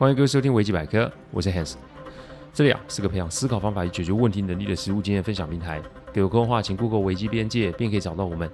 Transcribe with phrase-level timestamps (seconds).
[0.00, 1.74] 欢迎各位收听维基百科，我是 Hans。
[2.54, 5.78] 这里啊是个培养思考方法与解决问题能力的实务经验分享平台。
[6.10, 8.50] 给我空的话，请 Google 维基边界，便可以找到我们。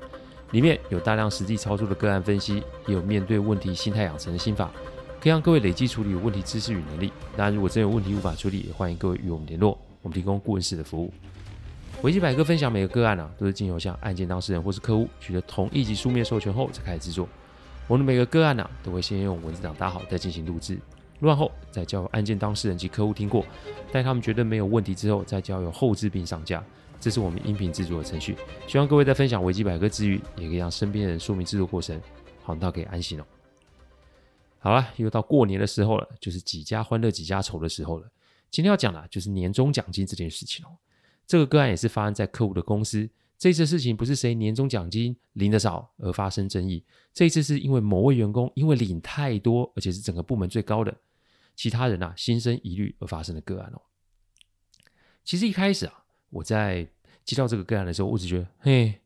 [0.50, 4.72] 里面有大量实际操作的个案分析，也有面对问题心态养成的心法，
[5.20, 7.12] 可以让各位累积处理有问题知识与能力。
[7.36, 11.14] 当然，如果真有问题无法处理，也欢迎各位与我们联络，我们提供顾问式的服务。
[12.02, 17.28] 维基百科分享每个个案啊，都是经由向案件当事人或是客户取得同意及书面授权后才开始制作。
[17.86, 20.76] 我们每个个案啊，都会先用文字档打好，再进行录制。
[21.20, 23.44] 录完后，再交由案件当事人及客户听过，
[23.90, 26.64] 待他们觉得没有问题之后，再交由后制并上架。
[26.98, 28.36] 这是我们音频制作的程序。
[28.66, 32.00] 希望各位在分享维基百科之余，也可以让身边人说明制作过程，
[32.42, 33.24] 好让他可以安心哦。
[34.58, 38.08] 好了，又到过年的时候了，就是几家欢乐几家愁的时候了。
[38.50, 40.70] 今天要讲的，就是年终奖金这件事情哦。
[41.26, 43.08] 这个个案也是发生在客户的公司。
[43.38, 50.96] 这次事情不是谁年终奖金领得少而发生争议，这次是因为某位员工因为领太多，而且是整个部门最高的。
[51.54, 53.80] 其他人啊，心生疑虑而发生的个案哦。
[55.24, 56.86] 其实一开始啊，我在
[57.24, 59.00] 接到这个个案的时候，我只觉得，嘿，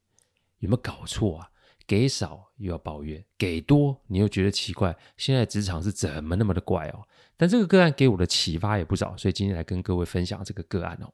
[0.59, 1.51] 有没有搞错啊？
[1.87, 4.97] 给少又要抱怨，给多你又觉得奇怪。
[5.17, 7.03] 现在职场是怎么那么的怪哦？
[7.37, 11.13] 但这个个案给我的启发也不少，所以今天来跟各位分享这个个案哦。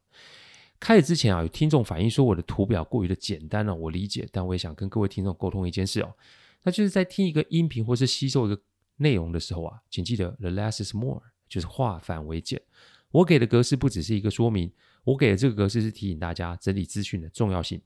[0.80, 6.14] 开始之前啊，有听众反映说我的图表过于的简单了，我理解，但我也想跟各位听众沟通一件事哦，
[6.62, 8.60] 那就是在听一个音频或是吸收一个。
[8.98, 12.58] 内容的时候啊，请记得 the less is more，就是化繁为简。
[13.10, 14.72] 我给的格式不只是一个说明，
[15.04, 17.78] 我给的这个格式是提醒大家整理资讯的重要性。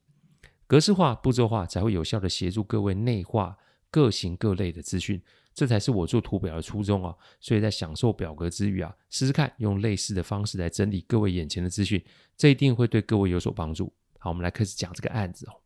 [0.69, 3.59] 格式化、步骤化才会有效地协助各位内化
[3.91, 5.21] 各型各类的资讯，
[5.61, 7.15] 这才是我做图表的初衷啊。
[7.39, 12.03] 所以在享受表格之余啊，试试看用类似的方式来整理各位眼前的资讯，
[12.35, 13.93] 这一定会对各位有所帮助。
[14.19, 15.61] 好，我们来开始讲这个案子哦。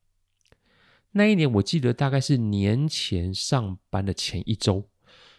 [1.12, 4.88] 那一年我记得大概是年前上班的前一周。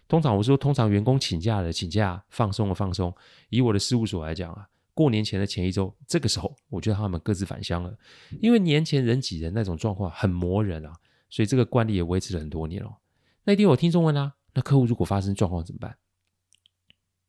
[0.08, 3.14] 通常我说，通常员工请假了，请假放松了，放松。
[3.50, 7.98] 以我的事务所来讲啊，过年前的前一周，这个时候，我觉得他们各自返乡了，
[8.40, 10.94] 因为年前人挤人那种状况很磨人啊，
[11.30, 12.96] 所以这个惯例也维持了很多年哦。
[13.48, 15.96] 那一天我听众问啊，那客户如果发生状况怎么办？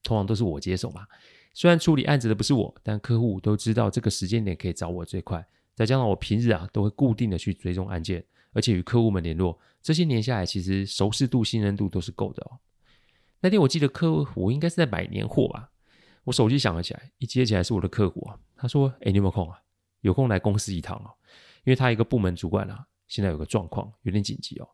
[0.02, 1.06] 通常都是我接手嘛。
[1.52, 5.46] 虽然处理案子的不是我，但客户都知道这个时间点可以找我最快。
[5.74, 12.58] 再加上我平日啊，都会固定的去追踪案件，而且与客户们联络，这些年下来，其实熟识度、信任度都是够的哦。
[13.40, 15.70] 那天我记得客户应该是在买年货吧，
[16.24, 19.60] 我手机响了起来，一接起来是我的客户啊，他说：“哎，你有没有空啊？
[20.02, 21.10] 有空来公司一趟哦，
[21.64, 24.68] 因为他一个部门主管啊，现在有个状况有点紧急哦，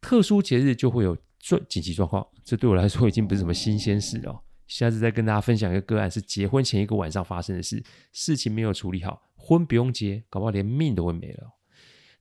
[0.00, 4.42] 特殊节日就会有说紧急状况，这对我来说已经不是什么新鲜事了。
[4.68, 11.52] 下次再跟大家分享一个个案，是结婚前一个晚上发生的事，事情没有处理好，婚不用结，搞不好连命都会没了。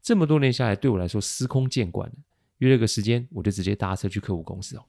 [0.02, 2.16] 这么多年下来，对我来说司空见惯了，
[2.58, 4.84] 约了个时间，我就直接搭车去客户公司哦。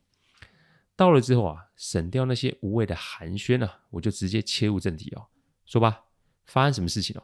[0.96, 5.26] 到了之后啊，省掉那些无谓的寒暄啊，我就直接切入正题哦。
[5.66, 6.04] 说吧，
[6.46, 7.22] 发生什么事情哦？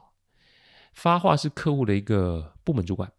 [0.93, 3.11] 发话是客户的一个部门主管，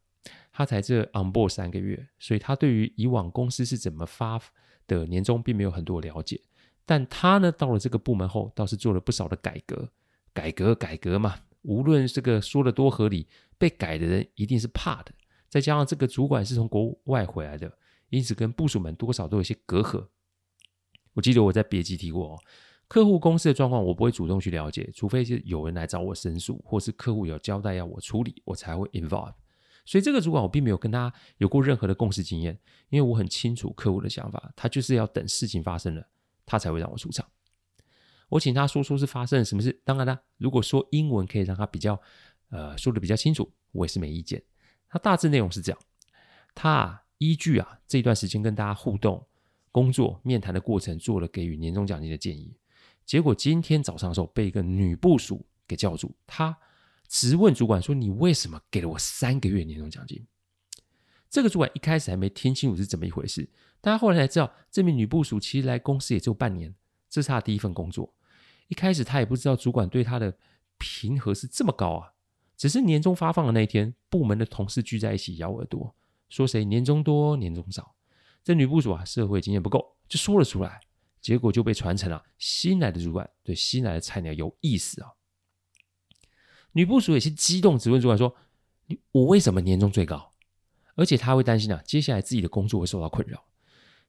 [0.53, 4.41] 他才这 on board 三个月，所以他对于以往公司是怎么发
[4.87, 6.41] 的年终并没有很多了解。
[6.85, 9.89] 但他呢，到了这个部门后，倒是做了不少的改革。
[10.33, 13.27] 改革改革嘛，无论这个说的多合理，
[13.59, 15.13] 被改的人一定是怕的。
[15.49, 17.77] 再加上这个主管是从国外回来的，
[18.11, 20.07] 因此跟部署们多少都有些隔阂。
[21.15, 22.39] 我记得我在别集提过哦，
[22.87, 29.35] 客户公司的状况我不会主动去了解，除非是有人来找我申诉，或是客户有交代要我处理，我才会 involve。
[29.91, 32.57] 所以这个主管我并没有跟他有过任何的共识经验，
[32.91, 36.09] 因为我很清楚客户的想法，他就是要等事情发生了，
[36.47, 37.27] 他才会让我出场。
[38.29, 42.01] 我请他说说是发生了什么事，当然啦，如果说英文可以让他比较
[42.51, 44.41] 呃说得比较清楚，我也是没意见。
[44.89, 45.81] 他大致内容是这样，
[46.55, 49.27] 他依据啊这段时间跟大家互动。
[49.73, 52.57] 工作面谈的过程做了给予年终奖金的建议，
[53.05, 56.57] 结果今天早上的时候被一个女部署给叫住，她
[57.11, 60.25] 直问主管说：“你为什么给了我三个月年终奖金？”
[61.29, 66.73] 这个主管一开始还没听清楚是怎么一回事，但他后来才知道，这名女部属其实来公司也就半年，
[67.09, 68.15] 这是他第一份工作。
[68.69, 70.39] 一开始他也不知道主管对他的
[70.79, 72.13] 评核是这么高啊，
[72.57, 75.93] 只是年终发放的那一天，部门的同事聚在一起咬耳朵，
[76.29, 77.97] 说谁年终多，年终少。
[78.45, 80.81] 这女部署啊，社会经验不够，就说了出来，
[81.21, 85.11] 结果就被传成了新来的主管对新来的菜鸟有意思啊。
[86.73, 88.35] 女部署也是激动，质问主管说
[88.87, 90.31] ：“你我为什么年终最高？
[90.95, 93.45] 而且他会担心啊，接下来自己的工作会受到困扰。”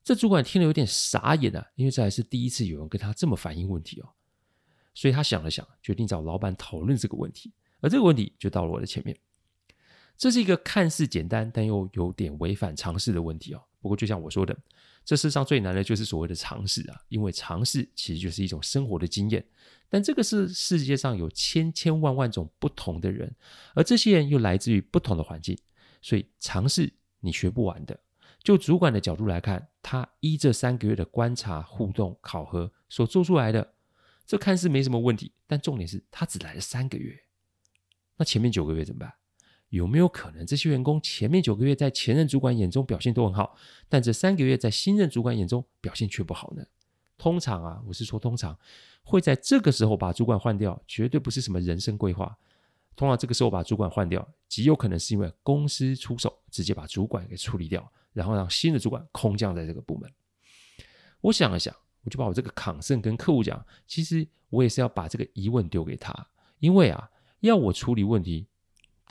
[0.03, 4.09] 这主管听了有点傻眼啊，因为这还是第一次有人跟他这么反映问题哦。
[4.93, 9.17] 所以他想了想，决定找老板讨论这个问题，而这个问题就到了我的前面。
[10.17, 13.63] 这是一个看似简单但又有点违反常识的问题哦。
[13.79, 14.55] 不过就像我说的，
[15.03, 19.45] 这世上最难的就是所谓的尝试啊，因为尝试其实就是一种生活的经验。
[19.89, 23.35] 但这个是世界上有千千万万种不同的人，
[23.75, 25.57] 而这些人又来自于不同的环境，
[26.01, 27.99] 所以尝试你学不完的。
[28.41, 33.73] 就主管的角度来看，他依这三个月的观察、互动、考核所做出来的，
[34.25, 37.19] 这看似没什么问题，但重点是他只来了三个月，
[38.15, 39.13] 那前面九个月怎么办？
[39.71, 43.57] 有没有可能这些员工前面九个月在前任主管眼中表现都很好，
[43.89, 46.63] 但这三个月在新任主管眼中表现却不好呢？
[47.17, 48.57] 通常啊，我是说通常
[49.03, 52.37] 会在这个时候把主管换掉，绝对不是什么人生规划。
[52.95, 57.91] 通常这个时候把主管换掉，极有可能是因为公司出手，直接把主管给处理掉。
[58.13, 60.11] 然后让新的主管空降在这个部门。
[61.21, 61.73] 我想了想，
[62.03, 66.13] 我就把我这个康盛跟客户讲，其实我也是要把这个疑问丢给他，
[66.59, 67.09] 因为啊，
[67.39, 68.47] 要我处理问题，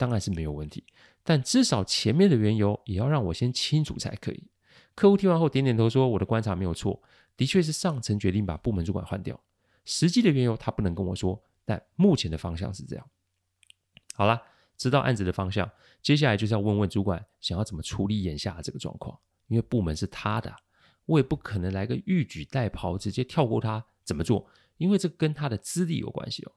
[0.01, 0.83] 当然是没有问题，
[1.23, 4.47] 但至少前面的缘由也要让我先清楚才可以。
[4.95, 6.99] 客户听完后点点头说：“我的观察没有错，
[7.37, 9.39] 的确是上层决定把部门主管换掉，
[9.85, 13.07] 实际的缘由他不能跟我说，但目前的方向是这样。”
[14.15, 14.41] 好了。
[14.77, 15.69] 知道案子的方向，
[16.01, 19.15] 接下来就是要问问主管想要怎么处理眼下这个状况。
[19.45, 20.51] 因为部门是他的，
[21.05, 26.51] 我也不可能来个欲举代袍，直接跳过他怎么做，因为这跟他的资历有关系哦。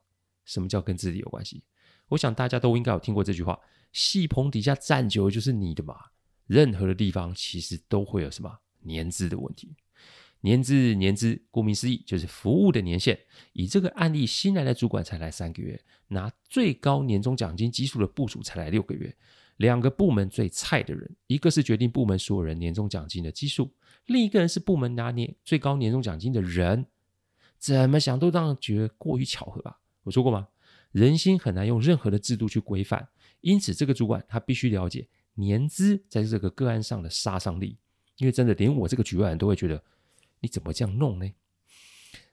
[0.47, 1.63] 什么叫跟资历有关系？
[2.09, 3.59] 我想大家都应该有听过这句话：
[3.93, 5.97] 戏棚底下站久了就是你的嘛。
[6.47, 9.75] 任何的地方其实都会有什么年资的问题。
[10.41, 13.19] 年资，年资，顾名思义就是服务的年限。
[13.55, 19.17] 以这个案例，新来的主管才来三个月，拿最高年终奖金基数的部署才来六个月。
[19.57, 23.73] 两个部门最菜的人，一个是决定部门所有人年终奖金的基数，
[24.05, 26.85] 另一个人是部门拿年最高年终奖金的人。
[27.57, 29.81] 怎么想都让人觉得过于巧合吧？
[30.03, 30.49] 我说过吗？
[30.95, 33.09] 人心很难用任何的制度去规范，
[33.41, 37.77] 因此这个主管他必须了解年资在这个个案上的杀伤力，
[38.19, 39.83] 因为真的连我这个局外人都会觉得。
[40.41, 41.27] 你怎么这样弄呢？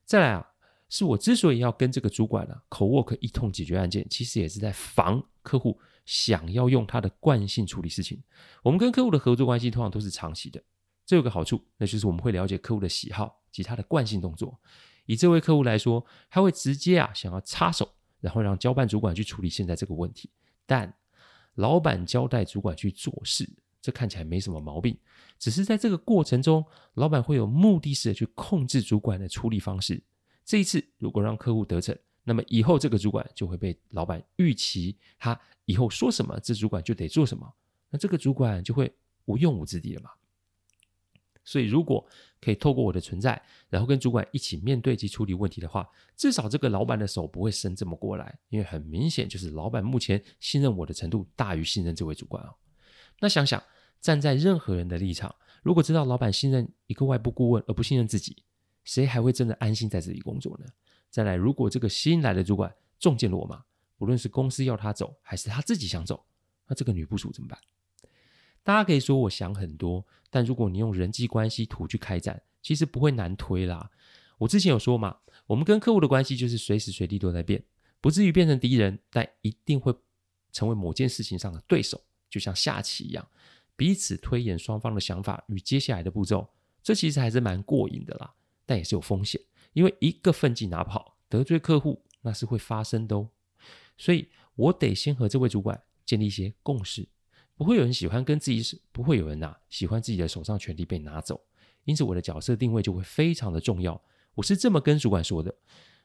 [0.03, 0.45] 再来啊，
[0.89, 8.21] 是我之所以要跟这个主管啊口 work 一通解决案件，其实也是在防客户想要用他的惯性处理事情。
[8.63, 10.61] 我们跟客户的合作关系通常都是长期的，
[11.05, 14.59] 这有个好处，那就是我们会了解客户的喜好及他的惯性动作。
[15.05, 20.29] 以这位客户来说，他会直接啊想要插手，然后让交办主管去处理现在这个问题。
[20.65, 20.93] 但
[21.55, 23.49] 老板交代主管去做事。
[23.83, 24.95] 这看起来没什么毛病，
[25.39, 26.63] 只是在这个过程中，
[26.93, 29.99] 老板会有目的式的去控制主管的处理方式。
[30.45, 35.35] 这一次如果让客户得逞，那么以后这个主管就会被老板预期，他
[35.65, 37.51] 以后说什么，这主管就得做什么，
[37.89, 38.93] 那这个主管就会
[39.25, 40.11] 无用武之地了嘛。
[41.51, 42.07] 所以如果
[42.39, 52.55] 可以透过我的存在，然后跟主管一起面对及处理问题的话，至少这个老板的手不会伸这么过来，因为很明显就是老板目前信任我的程度大于信任这位主管哦。
[53.19, 53.61] 那想想，
[53.99, 58.43] 站在任何人的立场，如果知道老板信任一个外部顾问而不信任自己，
[58.85, 60.65] 谁还会真的安心在这里工作呢？
[61.09, 63.61] 再来，如果这个新来的主管中箭落马，
[63.97, 66.23] 不论是公司要他走，还是他自己想走，
[66.67, 67.59] 那这个女部署怎么办？
[68.63, 73.89] 大家可以说我想很多，但如果你用人际关系图去开展，其实不会难推啦。
[74.37, 75.17] 我之前有说嘛，
[75.47, 77.63] 我们跟客户的关系就是随时随地都在变，
[77.99, 79.93] 不至于变成敌人，但一定会
[80.51, 81.99] 成为某件事情上的对手。
[82.29, 83.27] 就像下棋一样，
[83.75, 86.47] 彼此推演双方的想法与接下来的步骤，
[86.81, 88.33] 这其实还是蛮过瘾的啦。
[88.65, 89.41] 但也是有风险，
[89.73, 93.29] 因为一个奋进拿不好，得罪客户那是会发生的哦。
[93.97, 97.07] 所以我得先和这位主管建立一些共识，
[97.61, 101.39] 不会有人喜欢跟自己，不会有人呐、喜欢自己的手上权力被拿走。
[101.83, 104.03] 因此我的角色定位就会非常的重要。
[104.33, 105.55] 我是这么跟主管说的：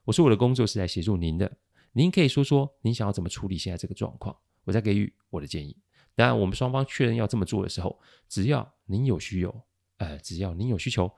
[0.04, 1.50] 我说我的工作是来协助您的，
[1.92, 5.74] 您可以说说您想要怎么处理现在这个状况，我再给予我的建议。
[6.14, 7.98] 当然，我们双方确认要这么做的时候，
[8.28, 9.62] 只要您有需求，
[9.96, 11.10] 呃，只要您有需求，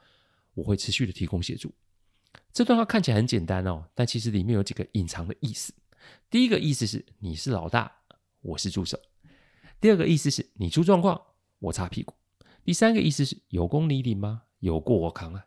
[0.55, 1.75] 我会持续的提供协助。
[2.53, 5.75] 这段话看起来很简单哦，但其实里面有几个隐藏的意思。
[6.31, 7.91] 第一个意思是你是老大，
[8.41, 8.97] 我是助手；
[9.81, 11.21] 第二个意思是你出状况，
[11.59, 12.15] 我擦屁股；
[12.65, 14.43] 第三个意思是有功你领吗？
[14.59, 15.47] 有过我扛啊！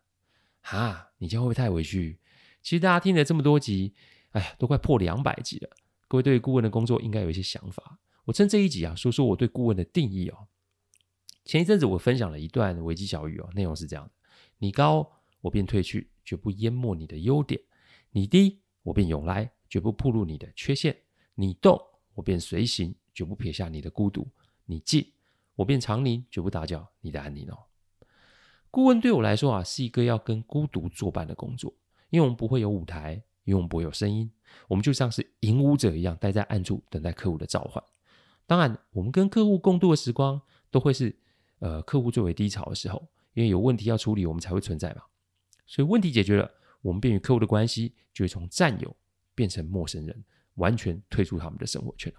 [0.61, 2.19] 哈，你这样会不会太委屈？
[2.61, 3.93] 其实大家听了这么多集，
[4.31, 5.69] 哎呀，都快破两百集了，
[6.07, 7.99] 各位对顾问的工作应该有一些想法。
[8.23, 10.47] 我趁这一集啊，说说我对顾问的定义哦。
[11.43, 14.11] 前一阵子我分享了一段危机小语哦，内容是这样的：
[14.59, 15.11] 你高，
[15.41, 17.59] 我便退去，绝不淹没你的优点；
[18.11, 20.93] 你低，我便涌来，绝不暴露你的缺陷；
[21.35, 21.81] 你动，
[22.13, 24.25] 我便随行，绝不撇下你的孤独；
[24.65, 25.05] 你静，
[25.55, 27.57] 我便常宁，绝不打搅你的安宁哦。
[28.69, 31.73] 顾问对我来说啊，是一个要跟孤独作伴的工作，
[32.09, 34.31] 因为我们不会有舞台，因为我们不会有声音，
[34.67, 37.83] 我们就像是引舞者一样，待在暗处等待客户的召唤。
[38.47, 41.13] 当然，我们跟客户共度的时光都会是，
[41.59, 45.03] 呃客户最为低潮的时候，因为有问题要处理，我们才会存在嘛。
[45.65, 46.49] 所以问题解决了，
[46.81, 48.95] 我们便与客户的关系就会从战友
[49.35, 50.23] 变成陌生人，
[50.55, 52.13] 完全退出他们的生活圈。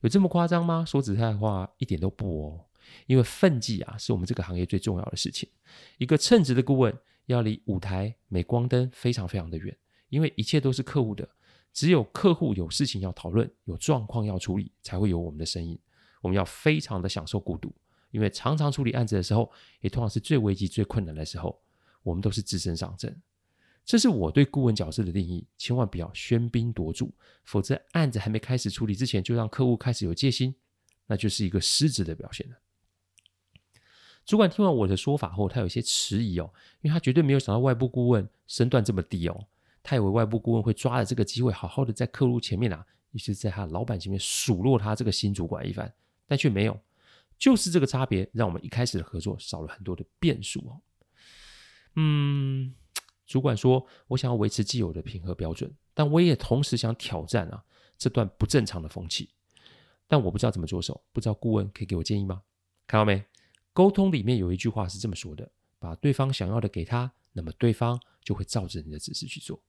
[0.00, 0.84] 有这么夸张吗？
[0.84, 2.66] 说实在话，一点都不哦。
[3.06, 5.48] 因为分际啊，是我们这个行业最重要的事情。
[5.98, 9.76] 一个称职的顾问要离舞台、镁光灯非常非常的远，
[10.08, 11.28] 因为一切都是客户的。
[11.72, 15.78] 只有客户有事情要讨论、有状况要处理，才会有我们的声音。
[16.20, 17.72] 我们要非常的享受孤独，
[18.10, 21.62] 因为常常处理案子的时候，也通常是最危机、最困难的时候，
[22.02, 23.22] 我们都是只身上阵。
[23.84, 27.12] 这是我对顾问角色的定义，千万不要喧宾夺主，
[27.44, 30.54] 否则案子还没开始处理之前，就让客户开始有戒心，
[31.06, 32.56] 那就是一个失职的表现了。
[34.24, 39.46] 主管听完我的说法后，他有些迟疑哦，因为他绝对没有想到外部顾问身段这么低哦。
[39.82, 45.92] 他以为外部顾问会抓着这个机会，好好的在客户前面啊，也就是在他老板前面数落他这个新主管一番，
[46.26, 46.78] 但却没有。
[47.38, 50.80] 就是这个差别，让我们一开始的合作少了很多的变数哦。
[51.96, 52.74] 嗯，
[53.30, 57.62] 主管说，我想要维持既有的评核标准，但我也同时想挑战啊
[57.96, 59.30] 这段不正常的风气，
[60.08, 62.42] 但我不知道怎么着手，不知道顾问可以给我建议吗？
[62.88, 63.24] 看到没？
[63.72, 69.62] 沟通里面有一句话是这么说的：把对方想要的给他，那么对方就会照着你的指示去做。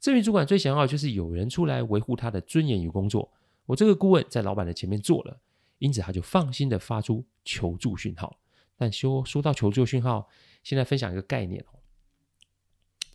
[0.00, 3.30] 这名主管最想要的就是有人出来维护他的尊严与工作。
[3.66, 5.38] 我这个顾问在老板的前面做了，
[5.76, 8.38] 因此他就放心的发出求助讯号。
[8.78, 10.26] 但说说到求助讯号，
[10.62, 11.62] 现在分享一个概念。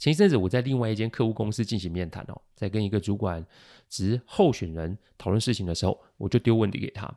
[0.03, 3.41] 前一阵子我在另外一间客户公司进行面谈哦，在跟一个主管
[3.88, 7.10] 职候选人讨论事情的时候，我就丢问题给他。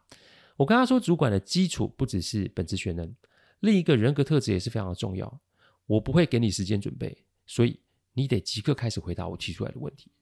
[0.56, 3.12] 我跟他说，主管的基础不只是本职学能，
[3.58, 5.40] 另一个人格特质也是非常的重要。
[5.86, 7.76] 我不会给你时间准备，所以
[8.12, 10.12] 你得即刻开始回答我提出来的问题。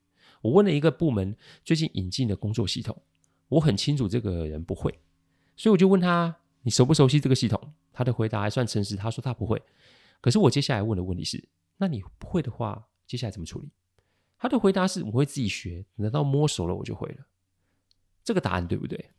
[0.40, 2.97] 我问了一个部门最近引进的工作系统，
[3.49, 4.90] 我很清楚这个人不会，
[5.54, 7.75] 所以我就问他：你熟不熟悉这个系统？
[7.92, 9.61] 他的回答还算诚实，他说他不会。
[10.23, 13.71] 可是我接下来问的问题是：那你不会的话，接下来怎么处理？
[14.38, 17.26] 他的回答是：我会自己学，等到摸熟了我就会了。
[18.23, 19.12] 这个答案对不对？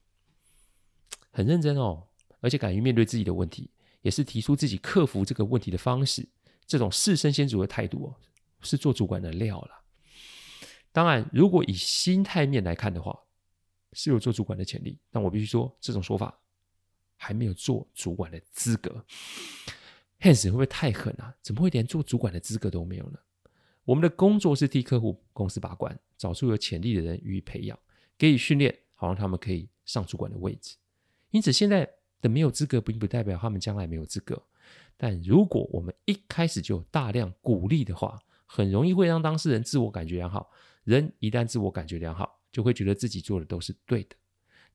[1.31, 2.07] 很认真哦，
[2.39, 3.71] 而且敢于面对自己的问题，
[4.01, 6.27] 也是提出自己克服这个问题的方式。
[6.65, 8.15] 这种视身先主的态度哦，
[8.61, 9.83] 是做主管的料了。
[10.91, 13.19] 当然，如果以心态面来看的话，
[13.93, 14.99] 是有做主管的潜力。
[15.11, 16.39] 但我必须说，这种说法
[17.17, 19.05] 还没有做主管的资格。
[20.25, 21.35] Hans 会不会太狠啊？
[21.43, 23.19] 怎么会连做主管的资格都没有呢？
[23.83, 27.77] 我们的工作是替客户公司把关，找出有潜力的人予以培养，
[28.17, 30.75] 给予训练，好让他们可以上主管的位置。
[31.29, 31.87] 因此，现在
[32.21, 34.41] 的没有资格，并不代表他们将来没有资格。
[34.97, 40.49] 但如果我们一开始就大量鼓励的话，很容易会让当事人自我感觉良好。
[40.85, 44.15] 人一旦自我感觉良好，就会觉得自己做的都是对的。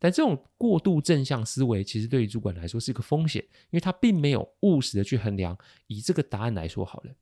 [0.00, 3.40] 但这种过度正向思维，其实对于主管来说是一个风险，
[3.70, 5.56] 因为他并没有务实的去衡量。
[5.86, 7.14] 以这个答案来说好了，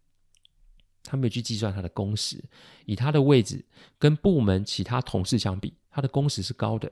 [1.03, 2.43] 他没有去计算他的工时，
[2.87, 3.65] 以他的位置
[3.99, 6.91] 跟部门其他同事相比，他的工时是高的。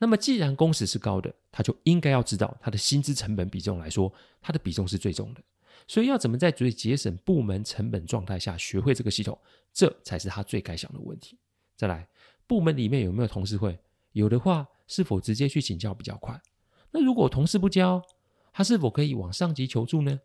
[0.00, 5.42] 那么，既然工时是高的，他就应该要知道他的薪资成本比重来说，他的比重是最重的。
[5.86, 9.38] 所以，要怎么在最节省部门成本状态下学会这个系统，
[9.72, 11.38] 这才是他最该想的问题。
[11.76, 12.08] 再来，
[12.46, 13.78] 部门里面有没有同事会？
[14.12, 16.42] 有的话，是否直接去请教比较快？
[16.90, 18.02] 那如果同事不教，
[18.52, 20.18] 他是否可以往上级求助呢？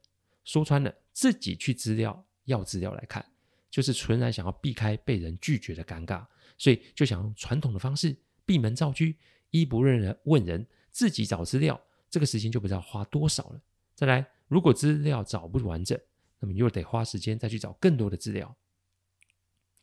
[0.43, 3.23] 说穿了，自己去资料要资料来看，
[3.69, 6.25] 就是纯然想要避开被人拒绝的尴尬，
[6.57, 9.05] 所以就想用传统的方式闭门造车。
[9.51, 11.79] 一不认人问人，自己找资料，
[12.09, 13.61] 这个时间就不知道花多少了。
[13.93, 15.95] 再来，如果资料找不完整，
[16.39, 18.55] 那么你又得花时间再去找更多的资料。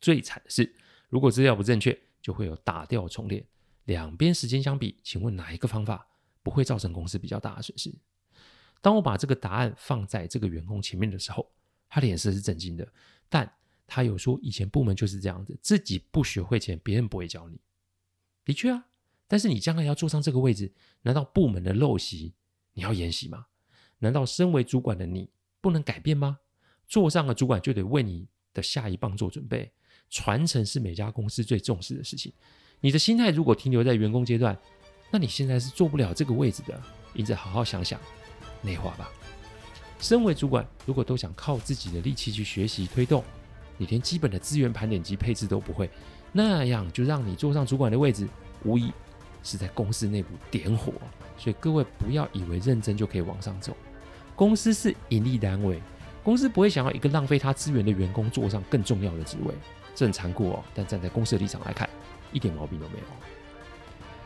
[0.01, 0.75] 最惨的是，
[1.07, 3.45] 如果资料不正确，就会有打掉重练。
[3.91, 6.07] 两边时间相比，请问哪一个方法
[6.41, 7.93] 不会造成公司比较大的损失？
[8.79, 11.51] 当我把这个答案放在这个员工前面的时候，
[11.89, 12.89] 他脸色是震惊的，
[13.27, 13.53] 但
[13.85, 17.59] 他有说以前部门就是这样子，自己不学会前，别人不会教你。
[18.45, 18.85] 的确啊。
[19.27, 22.33] 但是你将来要坐上这个位置，难道部门的陋习
[22.73, 23.45] 你要沿袭吗？
[23.99, 25.29] 难道身为主管的你
[25.59, 26.39] 不能改变吗？
[26.87, 29.71] 坐上了主管就得为你的下一棒做准备，
[30.09, 32.33] 传承是每家公司最重视的事情。
[32.81, 34.57] 你的心态如果停留在员工阶段，
[35.09, 36.81] 那你现在是做不了这个位置的。
[37.13, 37.99] 因此，好好想想，
[38.61, 39.09] 内化吧。
[39.99, 43.23] 身为主管，如果都想靠自己的力气去学习推动，
[43.77, 45.89] 你连基本的资源盘点及配置都不会，
[46.31, 48.27] 那样就让你坐上主管的位置，
[48.63, 48.91] 无疑。
[49.43, 50.93] 是在公司内部点火，
[51.35, 53.75] 所以各位不要以为认真就可以往上走。
[54.35, 55.81] 公司是盈利单位，
[56.23, 59.51] 公司不会想要一个浪费他资源的员工坐上更重要的职位，
[59.95, 60.63] 这很残酷哦。
[60.75, 61.89] 但站在公司的立场来看，
[62.31, 63.05] 一点毛病都没有。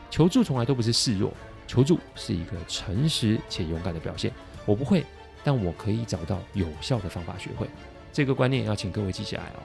[0.10, 1.34] 求助从来都不是示弱，
[1.68, 4.32] 求助是一个诚实且勇敢的表现。
[4.66, 5.06] 我不会，
[5.44, 7.68] 但我可以找到有效的方法学会。
[8.14, 9.60] 这个观念要请各位记起来哦。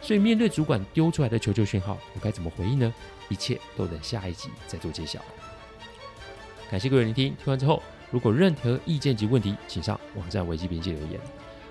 [0.00, 2.92] 所以面对主管丢出来的求救讯号，我该怎么回应呢？
[3.28, 5.20] 一切都等下一集再做揭晓。
[6.70, 11.20] 感谢各位聆听，听完之后，如果任何意见及问题，请上网站危机编辑留言。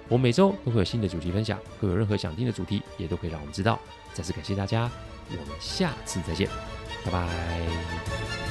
[0.09, 3.79] 我每周都会有新的主题分享，各位有任何想听的主题，也都可以让我们知道。
[4.13, 4.89] 再次感谢大家，
[5.31, 6.49] 我们下次再见，
[7.05, 8.46] 拜拜。